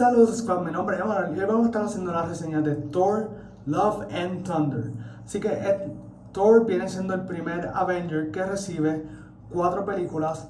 Saludos 0.00 0.38
Squad, 0.38 0.62
mi 0.62 0.72
nombre 0.72 0.96
es 0.96 1.02
Emanuel 1.02 1.36
y 1.36 1.40
hoy 1.40 1.44
vamos 1.44 1.64
a 1.64 1.66
estar 1.66 1.84
haciendo 1.84 2.10
la 2.10 2.22
reseña 2.22 2.62
de 2.62 2.74
Thor, 2.74 3.28
Love 3.66 4.06
and 4.10 4.46
Thunder. 4.46 4.94
Así 5.26 5.40
que 5.40 5.48
eh, 5.48 5.92
Thor 6.32 6.64
viene 6.64 6.88
siendo 6.88 7.12
el 7.12 7.26
primer 7.26 7.70
Avenger 7.74 8.30
que 8.30 8.42
recibe 8.42 9.04
cuatro 9.52 9.84
películas 9.84 10.48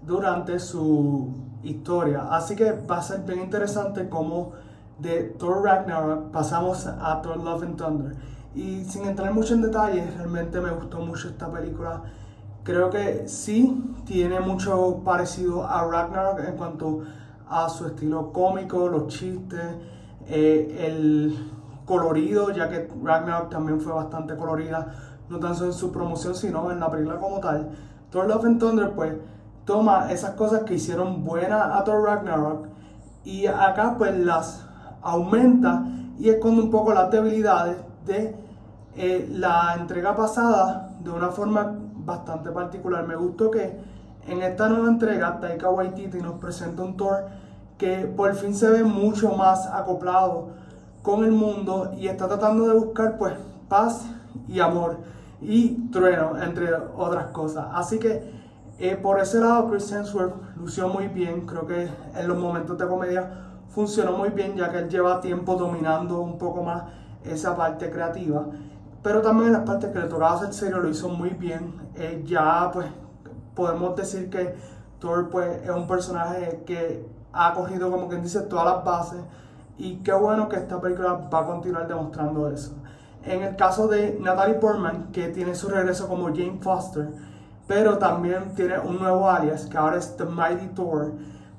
durante 0.00 0.58
su 0.58 1.28
historia. 1.62 2.26
Así 2.30 2.56
que 2.56 2.72
va 2.72 2.96
a 2.96 3.02
ser 3.02 3.20
bien 3.20 3.40
interesante 3.40 4.08
cómo 4.08 4.52
de 4.98 5.24
Thor 5.38 5.62
Ragnarok 5.62 6.30
pasamos 6.30 6.86
a 6.86 7.20
Thor 7.20 7.36
Love 7.36 7.64
and 7.64 7.76
Thunder. 7.76 8.16
Y 8.54 8.86
sin 8.86 9.04
entrar 9.04 9.30
mucho 9.34 9.52
en 9.52 9.60
detalles, 9.60 10.16
realmente 10.16 10.58
me 10.58 10.70
gustó 10.70 11.00
mucho 11.00 11.28
esta 11.28 11.52
película. 11.52 12.02
Creo 12.62 12.88
que 12.88 13.28
sí 13.28 13.94
tiene 14.06 14.40
mucho 14.40 15.02
parecido 15.04 15.66
a 15.66 15.84
Ragnarok 15.84 16.48
en 16.48 16.56
cuanto 16.56 17.02
a 17.02 17.25
su 17.68 17.86
estilo 17.86 18.32
cómico, 18.32 18.88
los 18.88 19.06
chistes, 19.08 19.60
eh, 20.28 20.86
el 20.86 21.52
colorido, 21.84 22.50
ya 22.50 22.68
que 22.68 22.88
Ragnarok 23.02 23.50
también 23.50 23.80
fue 23.80 23.92
bastante 23.92 24.36
colorida, 24.36 24.94
no 25.28 25.38
tan 25.38 25.54
solo 25.54 25.70
en 25.70 25.76
su 25.76 25.92
promoción, 25.92 26.34
sino 26.34 26.70
en 26.70 26.80
la 26.80 26.90
película 26.90 27.18
como 27.18 27.38
tal. 27.40 27.70
Thor 28.10 28.26
Love 28.26 28.44
and 28.44 28.60
Thunder, 28.60 28.90
pues, 28.92 29.14
toma 29.64 30.12
esas 30.12 30.32
cosas 30.32 30.62
que 30.64 30.74
hicieron 30.74 31.24
buena 31.24 31.76
a 31.76 31.84
Thor 31.84 32.02
Ragnarok 32.04 32.66
y 33.24 33.46
acá, 33.46 33.94
pues, 33.96 34.16
las 34.18 34.66
aumenta 35.02 35.84
y 36.18 36.28
esconde 36.28 36.62
un 36.62 36.70
poco 36.70 36.92
las 36.92 37.10
debilidades 37.10 37.76
de 38.04 38.34
eh, 38.96 39.28
la 39.32 39.76
entrega 39.78 40.16
pasada 40.16 40.96
de 41.00 41.10
una 41.10 41.28
forma 41.28 41.76
bastante 41.94 42.50
particular. 42.50 43.06
Me 43.06 43.14
gustó 43.14 43.50
que 43.50 43.78
en 44.28 44.42
esta 44.42 44.68
nueva 44.68 44.88
entrega, 44.88 45.40
Taika 45.40 45.70
Waititi 45.70 46.20
nos 46.20 46.38
presenta 46.40 46.82
un 46.82 46.96
Thor 46.96 47.26
que 47.78 48.06
por 48.16 48.34
fin 48.34 48.54
se 48.54 48.68
ve 48.70 48.82
mucho 48.82 49.32
más 49.32 49.66
acoplado 49.66 50.48
con 51.02 51.24
el 51.24 51.32
mundo 51.32 51.92
y 51.96 52.08
está 52.08 52.26
tratando 52.26 52.66
de 52.66 52.74
buscar 52.74 53.18
pues 53.18 53.34
paz 53.68 54.06
y 54.48 54.60
amor 54.60 54.98
y 55.40 55.88
trueno, 55.90 56.42
entre 56.42 56.74
otras 56.96 57.26
cosas. 57.26 57.66
Así 57.72 57.98
que 57.98 58.32
eh, 58.78 58.96
por 58.96 59.20
ese 59.20 59.40
lado 59.40 59.70
Chris 59.70 59.90
Hemsworth 59.92 60.34
lució 60.56 60.88
muy 60.88 61.08
bien, 61.08 61.46
creo 61.46 61.66
que 61.66 61.88
en 62.14 62.28
los 62.28 62.38
momentos 62.38 62.76
de 62.78 62.86
comedia 62.86 63.30
funcionó 63.68 64.12
muy 64.12 64.30
bien 64.30 64.56
ya 64.56 64.70
que 64.70 64.78
él 64.78 64.88
lleva 64.88 65.20
tiempo 65.20 65.54
dominando 65.54 66.20
un 66.20 66.38
poco 66.38 66.62
más 66.62 66.84
esa 67.24 67.56
parte 67.56 67.90
creativa. 67.90 68.46
Pero 69.02 69.22
también 69.22 69.48
en 69.48 69.52
las 69.52 69.62
partes 69.62 69.90
que 69.92 69.98
le 70.00 70.06
tocaba 70.06 70.34
hacer 70.34 70.52
serio 70.52 70.78
lo 70.78 70.88
hizo 70.88 71.08
muy 71.08 71.30
bien. 71.30 71.74
Eh, 71.94 72.22
ya 72.26 72.70
pues 72.72 72.86
podemos 73.56 73.96
decir 73.96 74.30
que 74.30 74.54
Thor 75.00 75.30
pues, 75.30 75.62
es 75.64 75.70
un 75.70 75.88
personaje 75.88 76.62
que 76.64 77.04
ha 77.32 77.52
cogido, 77.54 77.90
como 77.90 78.08
quien 78.08 78.22
dice, 78.22 78.42
todas 78.42 78.66
las 78.66 78.84
bases. 78.84 79.20
Y 79.78 79.96
qué 79.96 80.12
bueno 80.12 80.48
que 80.48 80.56
esta 80.56 80.80
película 80.80 81.14
va 81.32 81.40
a 81.40 81.46
continuar 81.46 81.88
demostrando 81.88 82.48
eso. 82.48 82.72
En 83.24 83.42
el 83.42 83.56
caso 83.56 83.88
de 83.88 84.18
Natalie 84.20 84.54
Portman, 84.54 85.10
que 85.12 85.28
tiene 85.28 85.54
su 85.54 85.68
regreso 85.68 86.06
como 86.06 86.26
Jane 86.28 86.58
Foster, 86.60 87.08
pero 87.66 87.98
también 87.98 88.54
tiene 88.54 88.78
un 88.78 88.98
nuevo 88.98 89.28
alias, 89.28 89.66
que 89.66 89.76
ahora 89.76 89.96
es 89.96 90.16
The 90.16 90.24
Mighty 90.24 90.68
Thor, 90.68 91.12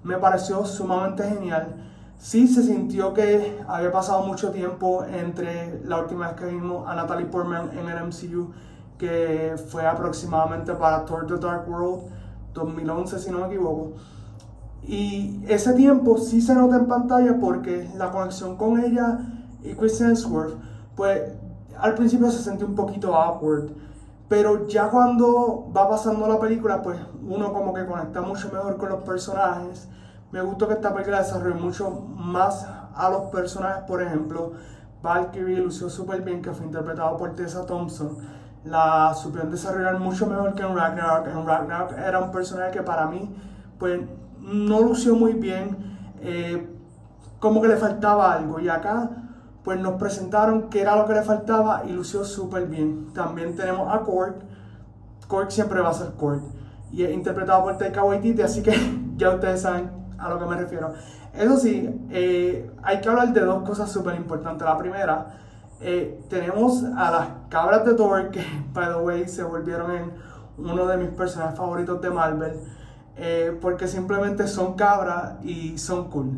me 0.04 0.18
pareció 0.18 0.66
sumamente 0.66 1.24
genial. 1.24 1.76
Sí 2.18 2.48
se 2.48 2.64
sintió 2.64 3.14
que 3.14 3.62
había 3.68 3.92
pasado 3.92 4.24
mucho 4.24 4.52
tiempo 4.52 5.04
entre 5.04 5.82
la 5.84 6.00
última 6.00 6.30
vez 6.30 6.38
que 6.38 6.46
vimos 6.46 6.88
a 6.88 6.96
Natalie 6.96 7.28
Portman 7.28 7.72
en 7.78 7.90
el 7.90 8.04
MCU 8.06 8.54
que 8.98 9.56
fue 9.70 9.86
aproximadamente 9.86 10.74
para 10.74 11.06
Thor 11.06 11.28
The 11.28 11.38
Dark 11.38 11.70
World 11.70 12.04
2011 12.54 13.20
si 13.20 13.32
no 13.32 13.40
me 13.40 13.48
equivoco. 13.48 13.94
Y 14.84 15.44
ese 15.48 15.74
tiempo 15.74 16.18
sí 16.18 16.42
se 16.42 16.56
nota 16.56 16.78
en 16.78 16.88
pantalla 16.88 17.38
porque 17.40 17.90
la 17.96 18.12
conexión 18.12 18.56
con 18.56 18.80
ella 18.80 19.20
y 19.64 19.74
Chris 19.74 20.00
Hemsworth, 20.00 20.56
pues 20.96 21.22
al 21.78 21.94
principio 21.96 22.32
se 22.32 22.42
sentía 22.42 22.66
un 22.66 22.76
poquito 22.76 23.16
awkward, 23.16 23.72
pero 24.28 24.68
ya 24.68 24.90
cuando 24.90 25.72
va 25.76 25.90
pasando 25.90 26.28
la 26.28 26.40
película, 26.40 26.82
pues 26.82 27.00
uno 27.28 27.54
como 27.54 27.74
que 27.74 27.86
conecta 27.86 28.22
mucho 28.22 28.50
mejor 28.52 28.78
con 28.78 28.90
los 28.90 29.04
personajes. 29.04 29.88
Me 30.32 30.42
gustó 30.42 30.68
que 30.68 30.74
esta 30.76 30.94
película 30.94 31.20
desarrolle 31.20 31.56
mucho 31.56 31.90
más 31.90 32.66
a 32.96 33.10
los 33.10 33.24
personajes, 33.32 33.84
por 33.88 34.02
ejemplo, 34.02 34.54
Valkyrie 35.02 35.60
lució 35.60 35.90
súper 35.90 36.22
bien, 36.22 36.42
que 36.42 36.52
fue 36.52 36.66
interpretado 36.66 37.16
por 37.18 37.34
Tessa 37.36 37.66
Thompson 37.66 38.18
la 38.66 39.14
supieron 39.14 39.52
desarrollar 39.52 40.00
mucho 40.00 40.28
mejor 40.28 40.56
que 40.56 40.64
en 40.64 40.76
Ragnarok. 40.76 41.28
En 41.28 41.46
Ragnarok 41.46 41.94
era 41.98 42.20
un 42.20 42.32
personaje 42.32 42.72
que 42.72 42.82
para 42.82 43.08
mí 43.08 43.30
pues 43.80 44.02
no 44.40 44.82
lució 44.82 45.16
muy 45.16 45.34
bien, 45.34 45.98
eh, 46.22 46.68
como 47.40 47.62
que 47.62 47.68
le 47.68 47.78
faltaba 47.78 48.34
algo. 48.34 48.60
Y 48.60 48.70
acá 48.70 49.10
pues 49.64 49.80
nos 49.80 49.96
presentaron 49.96 50.70
qué 50.70 50.82
era 50.82 50.96
lo 50.96 51.06
que 51.06 51.14
le 51.14 51.24
faltaba 51.24 51.84
y 51.86 51.92
lució 51.92 52.24
súper 52.24 52.68
bien. 52.68 53.14
También 53.14 53.56
tenemos 53.56 53.94
a 53.94 54.00
Korg. 54.02 54.36
Korg 55.28 55.52
siempre 55.52 55.82
va 55.82 55.90
a 55.90 55.94
ser 55.94 56.12
Korg. 56.14 56.42
Y 56.92 57.04
es 57.04 57.12
interpretado 57.12 57.64
por 57.64 57.78
Taika 57.78 58.04
Waititi, 58.04 58.42
así 58.42 58.64
que 58.64 58.74
ya 59.18 59.32
ustedes 59.32 59.62
saben 59.62 59.92
a 60.18 60.30
lo 60.30 60.40
que 60.40 60.46
me 60.46 60.56
refiero. 60.56 60.94
Eso 61.34 61.58
sí, 61.58 61.88
eh, 62.10 62.72
hay 62.82 63.02
que 63.02 63.10
hablar 63.10 63.34
de 63.34 63.42
dos 63.42 63.64
cosas 63.64 63.92
súper 63.92 64.16
importantes. 64.16 64.66
La 64.66 64.78
primera 64.78 65.38
eh, 65.80 66.20
tenemos 66.30 66.84
a 66.84 67.12
las 67.12 67.28
cabras 67.50 67.86
de 67.86 67.94
Thor, 67.94 68.32
que, 68.32 68.44
by 68.74 68.88
the 68.88 69.00
way, 69.00 69.28
se 69.28 69.44
volvieron 69.44 69.92
en 69.92 70.12
uno 70.58 70.88
de 70.88 70.98
mis 70.98 71.10
personajes 71.10 71.58
favoritos 71.58 72.02
de 72.02 72.10
Marvel, 72.10 72.60
eh, 73.16 73.56
porque 73.62 73.88
simplemente 73.88 74.48
son 74.48 74.76
cabras 74.76 75.36
y 75.44 75.78
son 75.78 76.10
cool. 76.10 76.32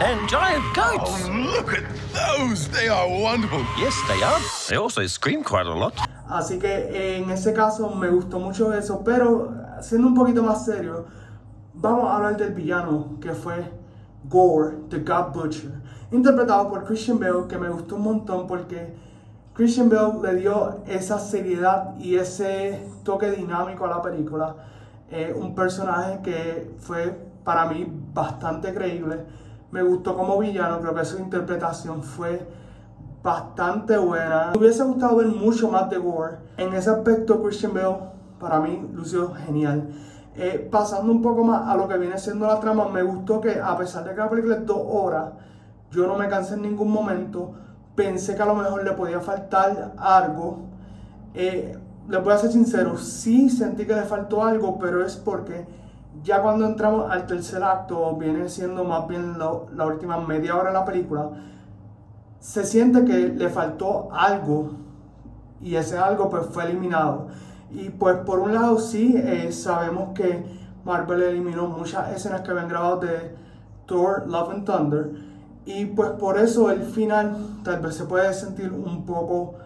And 0.00 0.28
giant 0.28 0.62
goats. 0.74 1.26
Oh, 1.26 1.56
look 1.56 1.72
at 1.72 1.82
those! 2.12 2.68
They 2.68 2.88
are 2.88 3.08
wonderful. 3.08 3.64
Yes, 3.78 3.94
they 4.06 4.22
are. 4.22 4.40
They 4.68 4.76
also 4.76 5.04
scream 5.06 5.42
quite 5.42 5.66
a 5.66 5.74
lot. 5.74 5.94
Así 6.28 6.58
que 6.58 7.16
en 7.16 7.30
ese 7.30 7.52
caso 7.52 7.88
me 7.94 8.08
gustó 8.08 8.38
mucho 8.38 8.72
eso, 8.72 9.02
pero 9.02 9.50
siendo 9.80 10.08
un 10.08 10.14
poquito 10.14 10.42
más 10.42 10.64
serio, 10.64 11.06
vamos 11.74 12.04
a 12.04 12.16
hablar 12.16 12.36
del 12.36 12.52
villano 12.52 13.18
que 13.20 13.32
fue 13.32 13.72
Gore, 14.28 14.76
The 14.90 14.98
God 14.98 15.32
Butcher 15.32 15.87
interpretado 16.10 16.68
por 16.68 16.84
Christian 16.84 17.18
Bale, 17.18 17.46
que 17.48 17.58
me 17.58 17.68
gustó 17.68 17.96
un 17.96 18.02
montón 18.02 18.46
porque 18.46 18.94
Christian 19.54 19.88
Bale 19.88 20.14
le 20.22 20.40
dio 20.40 20.82
esa 20.86 21.18
seriedad 21.18 21.94
y 21.98 22.16
ese 22.16 22.82
toque 23.02 23.30
dinámico 23.30 23.84
a 23.84 23.88
la 23.88 24.02
película. 24.02 24.54
Un 25.36 25.54
personaje 25.54 26.20
que 26.22 26.70
fue 26.78 27.18
para 27.44 27.66
mí 27.66 27.86
bastante 28.12 28.74
creíble. 28.74 29.24
Me 29.70 29.82
gustó 29.82 30.16
como 30.16 30.38
villano, 30.38 30.80
creo 30.80 30.94
que 30.94 31.04
su 31.04 31.18
interpretación 31.18 32.02
fue 32.02 32.46
bastante 33.22 33.96
buena. 33.96 34.50
Me 34.52 34.58
hubiese 34.58 34.82
gustado 34.84 35.16
ver 35.16 35.26
mucho 35.28 35.70
más 35.70 35.90
de 35.90 35.98
Gore. 35.98 36.38
En 36.56 36.72
ese 36.74 36.90
aspecto, 36.90 37.42
Christian 37.42 37.74
Bale 37.74 37.96
para 38.38 38.60
mí 38.60 38.88
lució 38.94 39.32
genial. 39.34 39.88
Eh, 40.36 40.68
pasando 40.70 41.10
un 41.10 41.20
poco 41.20 41.42
más 41.42 41.68
a 41.68 41.76
lo 41.76 41.88
que 41.88 41.98
viene 41.98 42.16
siendo 42.16 42.46
la 42.46 42.60
trama, 42.60 42.88
me 42.88 43.02
gustó 43.02 43.40
que 43.40 43.60
a 43.60 43.76
pesar 43.76 44.04
de 44.04 44.10
que 44.10 44.18
la 44.18 44.30
película 44.30 44.56
es 44.56 44.66
dos 44.66 44.80
horas, 44.88 45.32
yo 45.90 46.06
no 46.06 46.16
me 46.16 46.28
cansé 46.28 46.54
en 46.54 46.62
ningún 46.62 46.90
momento. 46.90 47.52
Pensé 47.94 48.34
que 48.34 48.42
a 48.42 48.46
lo 48.46 48.54
mejor 48.54 48.84
le 48.84 48.92
podía 48.92 49.20
faltar 49.20 49.94
algo. 49.98 50.60
Eh, 51.34 51.76
le 52.08 52.18
voy 52.18 52.32
a 52.32 52.38
ser 52.38 52.50
sincero, 52.50 52.96
sí 52.96 53.50
sentí 53.50 53.84
que 53.86 53.94
le 53.94 54.02
faltó 54.02 54.42
algo, 54.44 54.78
pero 54.78 55.04
es 55.04 55.16
porque 55.16 55.66
ya 56.22 56.40
cuando 56.40 56.66
entramos 56.66 57.10
al 57.10 57.26
tercer 57.26 57.62
acto, 57.62 58.16
viene 58.16 58.48
siendo 58.48 58.84
más 58.84 59.06
bien 59.06 59.36
la 59.38 59.86
última 59.86 60.18
media 60.18 60.56
hora 60.56 60.68
de 60.70 60.74
la 60.74 60.84
película, 60.84 61.30
se 62.40 62.64
siente 62.64 63.04
que 63.04 63.28
le 63.28 63.48
faltó 63.48 64.08
algo 64.12 64.70
y 65.60 65.74
ese 65.74 65.98
algo 65.98 66.30
pues 66.30 66.46
fue 66.46 66.64
eliminado. 66.64 67.28
Y 67.70 67.90
pues 67.90 68.16
por 68.18 68.38
un 68.38 68.54
lado 68.54 68.78
sí, 68.78 69.14
eh, 69.16 69.52
sabemos 69.52 70.14
que 70.14 70.44
Marvel 70.84 71.22
eliminó 71.22 71.66
muchas 71.66 72.14
escenas 72.16 72.40
que 72.40 72.50
habían 72.50 72.68
grabado 72.68 73.00
de 73.00 73.36
Thor, 73.86 74.24
Love 74.26 74.50
and 74.50 74.64
Thunder, 74.64 75.10
y 75.68 75.84
pues 75.84 76.12
por 76.12 76.38
eso 76.38 76.70
el 76.70 76.82
final 76.82 77.36
tal 77.62 77.80
vez 77.80 77.94
se 77.94 78.04
puede 78.04 78.32
sentir 78.32 78.72
un 78.72 79.04
poco 79.04 79.56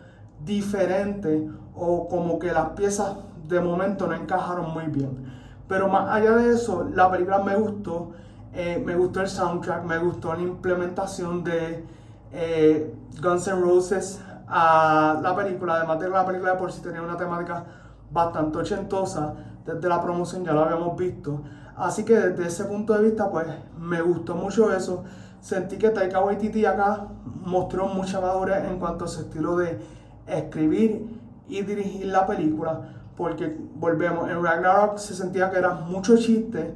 diferente 0.45 1.49
o 1.77 2.09
como 2.09 2.41
que 2.41 2.53
las 2.53 2.71
piezas 2.71 3.19
de 3.47 3.61
momento 3.61 4.09
no 4.09 4.15
encajaron 4.15 4.75
muy 4.75 4.87
bien. 4.87 5.33
Pero 5.69 5.87
más 5.87 6.11
allá 6.11 6.35
de 6.35 6.55
eso, 6.55 6.91
la 6.93 7.09
película 7.09 7.39
me 7.45 7.55
gustó, 7.55 8.11
eh, 8.53 8.83
me 8.85 8.97
gustó 8.97 9.21
el 9.21 9.29
soundtrack, 9.29 9.85
me 9.85 9.99
gustó 9.99 10.35
la 10.35 10.43
implementación 10.43 11.45
de 11.45 11.85
eh, 12.33 12.93
Guns 13.23 13.47
N' 13.47 13.61
Roses 13.61 14.21
a 14.49 15.21
la 15.23 15.37
película, 15.37 15.75
además 15.75 16.01
de 16.01 16.07
que 16.07 16.11
la 16.11 16.27
película 16.27 16.53
de 16.55 16.59
por 16.59 16.73
sí 16.73 16.83
tenía 16.83 17.01
una 17.01 17.17
temática 17.17 17.65
bastante 18.11 18.59
ochentosa, 18.59 19.35
desde 19.65 19.89
la 19.89 20.03
promoción 20.03 20.45
ya 20.45 20.53
lo 20.53 20.65
habíamos 20.65 20.97
visto. 20.97 21.43
Así 21.77 22.05
que 22.05 22.19
desde 22.19 22.49
ese 22.49 22.65
punto 22.65 22.93
de 22.93 23.05
vista, 23.05 23.31
pues 23.31 23.47
me 23.79 24.03
gustó 24.03 24.35
mucho 24.35 24.73
eso 24.75 25.05
sentí 25.43 25.77
que 25.77 25.91
Taika 25.91 26.21
Waititi 26.21 26.65
acá 26.65 27.09
mostró 27.44 27.89
mucha 27.89 28.21
madurez 28.21 28.65
en 28.71 28.79
cuanto 28.79 29.05
a 29.05 29.09
su 29.09 29.23
estilo 29.23 29.56
de 29.56 29.79
escribir 30.27 31.21
y 31.49 31.62
dirigir 31.62 32.06
la 32.06 32.25
película, 32.27 32.81
porque 33.17 33.55
volvemos, 33.75 34.31
en 34.31 34.43
Ragnarok 34.43 34.99
se 34.99 35.15
sentía 35.15 35.50
que 35.50 35.59
era 35.59 35.75
mucho 35.75 36.17
chiste, 36.17 36.73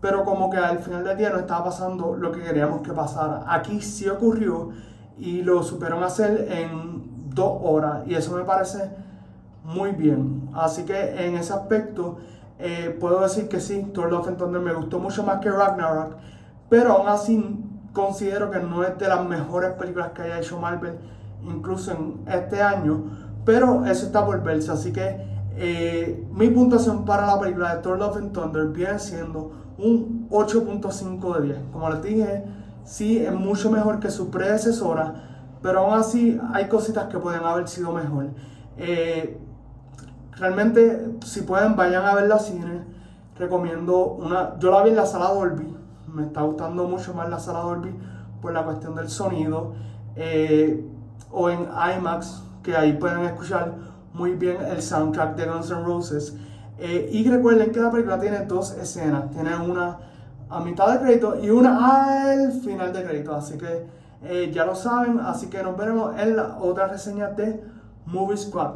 pero 0.00 0.24
como 0.24 0.50
que 0.50 0.58
al 0.58 0.78
final 0.80 1.02
del 1.02 1.16
día 1.16 1.30
no 1.30 1.38
estaba 1.38 1.64
pasando 1.64 2.14
lo 2.14 2.30
que 2.30 2.42
queríamos 2.42 2.82
que 2.82 2.92
pasara. 2.92 3.42
Aquí 3.48 3.80
sí 3.80 4.08
ocurrió 4.08 4.70
y 5.18 5.42
lo 5.42 5.62
supieron 5.62 6.02
hacer 6.02 6.46
en 6.50 7.34
dos 7.34 7.58
horas 7.62 8.02
y 8.06 8.14
eso 8.14 8.36
me 8.36 8.44
parece 8.44 8.90
muy 9.64 9.92
bien. 9.92 10.50
Así 10.54 10.84
que 10.84 11.26
en 11.26 11.36
ese 11.36 11.54
aspecto 11.54 12.18
eh, 12.58 12.94
puedo 13.00 13.20
decir 13.20 13.48
que 13.48 13.60
sí, 13.60 13.90
Thor 13.94 14.10
Love 14.10 14.28
and 14.28 14.36
Thunder 14.36 14.60
me 14.60 14.74
gustó 14.74 14.98
mucho 14.98 15.22
más 15.22 15.40
que 15.40 15.50
Ragnarok, 15.50 16.16
pero 16.68 16.92
aún 16.92 17.08
así 17.08 17.66
considero 17.92 18.50
que 18.50 18.60
no 18.60 18.84
es 18.84 18.98
de 18.98 19.08
las 19.08 19.26
mejores 19.26 19.72
películas 19.72 20.10
que 20.12 20.22
haya 20.22 20.38
hecho 20.38 20.58
Marvel, 20.58 20.98
incluso 21.42 21.92
en 21.92 22.20
este 22.28 22.62
año, 22.62 23.04
pero 23.44 23.84
eso 23.86 24.06
está 24.06 24.24
por 24.24 24.42
verse, 24.42 24.70
así 24.70 24.92
que 24.92 25.30
eh, 25.56 26.26
mi 26.32 26.48
puntuación 26.48 27.04
para 27.04 27.26
la 27.26 27.40
película 27.40 27.74
de 27.74 27.82
Thor 27.82 27.98
Love 27.98 28.16
and 28.16 28.32
Thunder 28.32 28.66
viene 28.68 28.98
siendo 28.98 29.52
un 29.78 30.28
8.5 30.30 31.36
de 31.36 31.46
10. 31.46 31.58
Como 31.72 31.90
les 31.90 32.02
dije, 32.02 32.44
sí 32.84 33.18
es 33.18 33.32
mucho 33.32 33.70
mejor 33.70 34.00
que 34.00 34.10
su 34.10 34.30
predecesora, 34.30 35.48
pero 35.62 35.80
aún 35.80 35.98
así 35.98 36.40
hay 36.52 36.68
cositas 36.68 37.06
que 37.08 37.18
pueden 37.18 37.42
haber 37.44 37.68
sido 37.68 37.92
mejor. 37.92 38.28
Eh, 38.76 39.38
realmente, 40.36 41.10
si 41.24 41.42
pueden, 41.42 41.76
vayan 41.76 42.04
a 42.04 42.14
ver 42.14 42.28
la 42.28 42.38
cine. 42.38 42.84
Recomiendo 43.36 44.04
una. 44.06 44.58
Yo 44.58 44.70
la 44.70 44.82
vi 44.82 44.90
en 44.90 44.96
la 44.96 45.06
sala 45.06 45.32
Dolby. 45.32 45.79
Me 46.12 46.24
está 46.24 46.42
gustando 46.42 46.84
mucho 46.88 47.14
más 47.14 47.28
la 47.28 47.38
sala 47.38 47.60
Dolby 47.60 47.94
por 48.40 48.52
la 48.52 48.64
cuestión 48.64 48.94
del 48.94 49.08
sonido. 49.08 49.74
Eh, 50.16 50.84
o 51.30 51.50
en 51.50 51.68
IMAX, 51.96 52.42
que 52.62 52.76
ahí 52.76 52.94
pueden 52.94 53.24
escuchar 53.24 53.74
muy 54.12 54.32
bien 54.32 54.56
el 54.62 54.82
soundtrack 54.82 55.36
de 55.36 55.46
Guns 55.46 55.70
N' 55.70 55.84
Roses. 55.84 56.36
Eh, 56.78 57.08
y 57.12 57.28
recuerden 57.28 57.70
que 57.72 57.80
la 57.80 57.90
película 57.90 58.18
tiene 58.18 58.44
dos 58.46 58.72
escenas. 58.72 59.30
Tiene 59.30 59.56
una 59.56 59.98
a 60.48 60.60
mitad 60.60 60.92
de 60.92 60.98
crédito 60.98 61.38
y 61.40 61.50
una 61.50 62.32
al 62.32 62.52
final 62.52 62.92
de 62.92 63.04
crédito. 63.04 63.34
Así 63.34 63.56
que 63.56 63.86
eh, 64.24 64.50
ya 64.52 64.64
lo 64.64 64.74
saben. 64.74 65.20
Así 65.20 65.48
que 65.48 65.62
nos 65.62 65.76
veremos 65.76 66.18
en 66.18 66.36
la 66.36 66.58
otra 66.58 66.88
reseña 66.88 67.28
de 67.28 67.62
Movie 68.06 68.36
Squad. 68.36 68.72